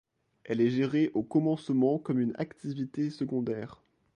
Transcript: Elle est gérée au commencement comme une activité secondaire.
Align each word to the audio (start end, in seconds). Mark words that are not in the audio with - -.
Elle 0.45 0.61
est 0.61 0.71
gérée 0.71 1.11
au 1.13 1.21
commencement 1.21 1.99
comme 1.99 2.19
une 2.19 2.33
activité 2.39 3.11
secondaire. 3.11 3.83